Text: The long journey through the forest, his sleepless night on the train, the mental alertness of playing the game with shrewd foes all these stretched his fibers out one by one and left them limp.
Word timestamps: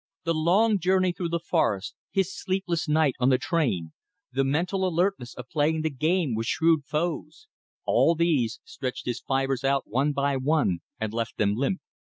The 0.23 0.33
long 0.33 0.79
journey 0.79 1.11
through 1.11 1.29
the 1.29 1.39
forest, 1.39 1.93
his 2.09 2.35
sleepless 2.35 2.87
night 2.87 3.13
on 3.19 3.29
the 3.29 3.37
train, 3.37 3.93
the 4.33 4.43
mental 4.43 4.83
alertness 4.87 5.35
of 5.35 5.47
playing 5.49 5.83
the 5.83 5.91
game 5.91 6.33
with 6.33 6.47
shrewd 6.47 6.85
foes 6.85 7.47
all 7.85 8.15
these 8.15 8.59
stretched 8.65 9.05
his 9.05 9.19
fibers 9.19 9.63
out 9.63 9.85
one 9.85 10.11
by 10.11 10.37
one 10.37 10.79
and 10.99 11.13
left 11.13 11.37
them 11.37 11.53
limp. 11.53 11.81